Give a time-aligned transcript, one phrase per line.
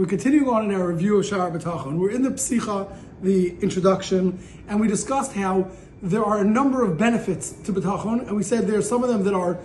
[0.00, 1.98] We're continuing on in our review of Sha'ar B'tachon.
[1.98, 5.68] We're in the Psicha, the introduction, and we discussed how
[6.00, 9.10] there are a number of benefits to B'tachon, and we said there are some of
[9.10, 9.58] them that are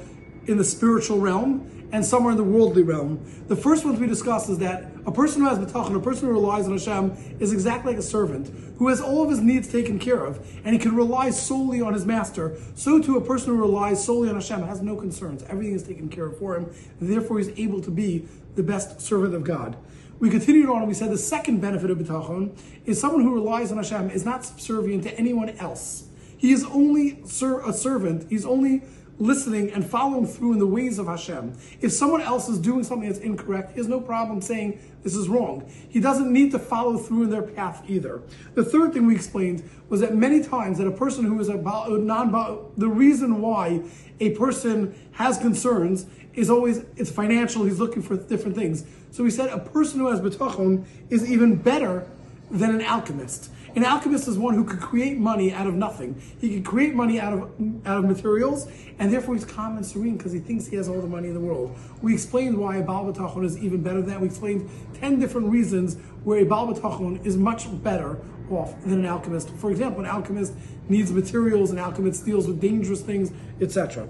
[0.48, 3.20] in the spiritual realm and some are in the worldly realm.
[3.48, 6.34] The first ones we discussed is that a person who has B'tachon, a person who
[6.34, 10.00] relies on Hashem, is exactly like a servant who has all of his needs taken
[10.00, 12.58] care of, and he can rely solely on his master.
[12.76, 15.44] So too, a person who relies solely on Hashem has no concerns.
[15.44, 19.36] Everything is taken care of for him, therefore he's able to be the best servant
[19.36, 19.78] of God.
[20.20, 23.72] We continued on and we said the second benefit of bitachon is someone who relies
[23.72, 26.08] on Hashem is not subservient to anyone else.
[26.38, 28.30] He is only ser- a servant.
[28.30, 28.84] He's only
[29.18, 31.54] listening and following through in the ways of Hashem.
[31.82, 35.30] If someone else is doing something that's incorrect, he has no problem saying this is
[35.30, 35.70] wrong.
[35.90, 38.22] He doesn't need to follow through in their path either.
[38.56, 41.56] The third thing we explained was that many times that a person who is a
[41.56, 42.32] non
[42.78, 43.82] the reason why
[44.20, 47.64] a person has concerns is always it's financial.
[47.64, 48.86] He's looking for different things.
[49.12, 52.08] So we said a person who has bitachon is even better
[52.52, 53.52] than an alchemist.
[53.76, 56.22] An alchemist is one who could create money out of nothing.
[56.40, 57.42] He can create money out of
[57.86, 58.68] out of materials,
[59.00, 61.34] and therefore he's calm and serene because he thinks he has all the money in
[61.34, 61.76] the world.
[62.02, 64.22] We explained why a Baal B'tachon is even better than that.
[64.22, 68.18] We explained 10 different reasons where a Baal B'tachon is much better
[68.50, 69.50] off than an alchemist.
[69.50, 70.54] For example, an alchemist
[70.88, 74.08] needs materials, an alchemist deals with dangerous things, etc.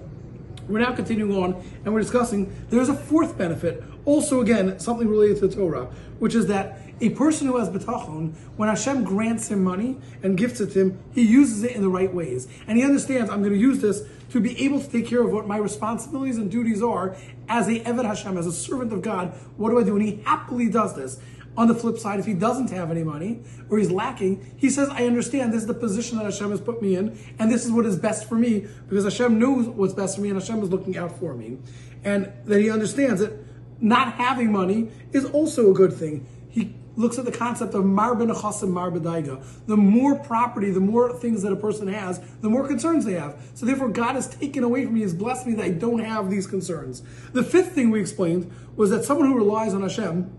[0.68, 5.40] We're now continuing on and we're discussing there's a fourth benefit, also again, something related
[5.40, 5.84] to Torah,
[6.18, 10.60] which is that a person who has bitachon, when Hashem grants him money and gifts
[10.60, 12.48] it to him, he uses it in the right ways.
[12.66, 15.30] And he understands, I'm going to use this to be able to take care of
[15.30, 17.14] what my responsibilities and duties are
[17.48, 19.34] as a Eved Hashem, as a servant of God.
[19.58, 19.96] What do I do?
[19.96, 21.20] And he happily does this.
[21.58, 24.90] On the flip side, if he doesn't have any money or he's lacking, he says,
[24.90, 27.72] I understand this is the position that Hashem has put me in, and this is
[27.72, 30.68] what is best for me because Hashem knows what's best for me and Hashem is
[30.68, 31.58] looking out for me.
[32.04, 33.45] And that he understands that
[33.80, 36.26] not having money is also a good thing.
[36.48, 39.42] He looks at the concept of marba nechasim marba daiga.
[39.66, 43.40] The more property, the more things that a person has, the more concerns they have.
[43.54, 46.30] So therefore, God has taken away from me, has blessed me that I don't have
[46.30, 47.02] these concerns.
[47.32, 50.30] The fifth thing we explained was that someone who relies on Hashem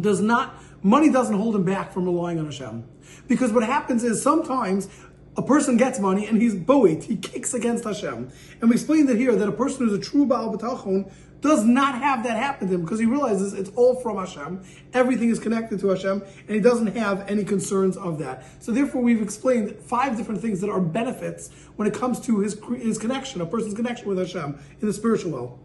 [0.00, 2.84] does not, money doesn't hold him back from relying on Hashem.
[3.26, 4.88] Because what happens is sometimes
[5.36, 8.30] a person gets money and he's boet, he kicks against Hashem.
[8.60, 11.10] And we explained that here that a person who's a true Baal B'tachon
[11.40, 14.62] does not have that happen to him because he realizes it's all from Hashem.
[14.92, 18.44] Everything is connected to Hashem, and he doesn't have any concerns of that.
[18.60, 22.60] So therefore, we've explained five different things that are benefits when it comes to his,
[22.76, 25.58] his connection, a person's connection with Hashem in the spiritual world.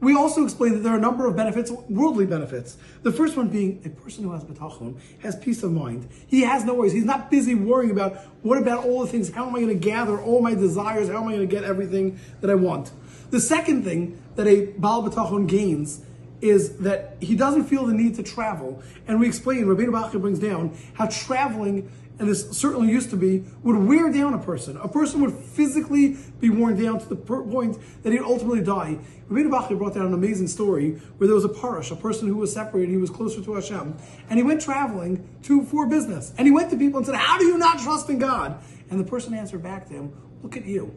[0.00, 2.76] We also explained that there are a number of benefits, worldly benefits.
[3.02, 6.08] The first one being a person who has bitachon has peace of mind.
[6.28, 6.92] He has no worries.
[6.92, 9.30] He's not busy worrying about what about all the things.
[9.30, 11.08] How am I going to gather all my desires?
[11.08, 12.92] How am I going to get everything that I want?
[13.30, 16.00] The second thing that a Baal bitachon gains
[16.40, 18.80] is that he doesn't feel the need to travel.
[19.08, 23.44] And we explain, Rabbeinu Bachya brings down how traveling and this certainly used to be,
[23.62, 24.76] would wear down a person.
[24.78, 28.98] A person would physically be worn down to the point that he'd ultimately die.
[29.30, 32.36] Rabbeinu Bachya brought down an amazing story where there was a parush, a person who
[32.36, 33.96] was separated, he was closer to Hashem,
[34.30, 36.32] and he went traveling to for business.
[36.38, 38.60] And he went to people and said, How do you not trust in God?
[38.90, 40.12] And the person answered back to him,
[40.42, 40.94] Look at you.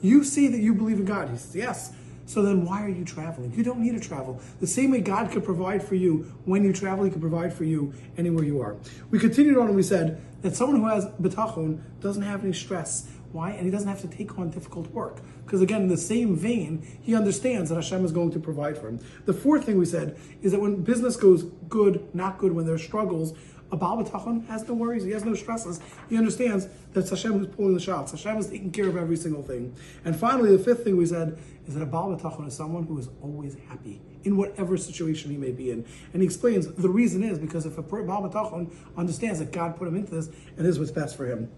[0.00, 1.30] You say that you believe in God.
[1.30, 1.92] He says, Yes.
[2.28, 3.54] So then why are you traveling?
[3.54, 4.38] You don't need to travel.
[4.60, 7.64] The same way God could provide for you when you travel, He could provide for
[7.64, 8.76] you anywhere you are.
[9.10, 13.08] We continued on and we said that someone who has bitachon doesn't have any stress.
[13.32, 13.52] Why?
[13.52, 15.20] And he doesn't have to take on difficult work.
[15.44, 18.88] Because again, in the same vein, he understands that Hashem is going to provide for
[18.88, 19.00] him.
[19.24, 22.82] The fourth thing we said is that when business goes good, not good, when there's
[22.82, 23.34] struggles,
[23.70, 25.80] a Baal B'tachon has no worries, he has no stresses.
[26.08, 28.12] He understands that Hashem who's pulling the shots.
[28.12, 29.74] Hashem is taking care of every single thing.
[30.04, 32.98] And finally, the fifth thing we said is that a Baal B'tachon is someone who
[32.98, 35.84] is always happy in whatever situation he may be in.
[36.12, 39.88] And he explains the reason is because if a Baal B'tachon understands that God put
[39.88, 41.50] him into this and this is what's best for him.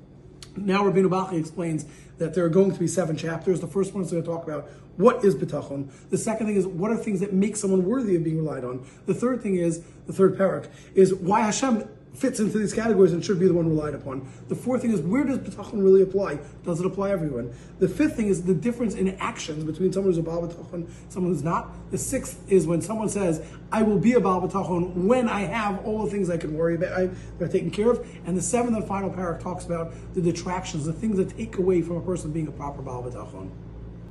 [0.57, 1.87] Now Rabbeinu Bachya explains
[2.19, 3.61] that there are going to be seven chapters.
[3.61, 5.89] The first one is going to talk about what is bitachon.
[6.11, 8.85] The second thing is what are things that make someone worthy of being relied on.
[9.07, 13.25] The third thing is, the third perek, is why Hashem fits into these categories and
[13.25, 14.29] should be the one relied upon.
[14.49, 16.41] The fourth thing is where does bitachon really apply?
[16.65, 17.53] Does it apply everyone?
[17.79, 21.33] The fifth thing is the difference in actions between someone who's a baal bitachon, someone
[21.33, 21.73] who's not.
[21.91, 23.43] The sixth is when someone says,
[23.73, 26.75] "I will be a baal bitachon when I have all the things I can worry
[26.75, 27.11] about, I,
[27.43, 30.93] are taken care of." And the seventh and final paragraph talks about the detractions, the
[30.93, 33.51] things that take away from a person being a proper baal bitachon.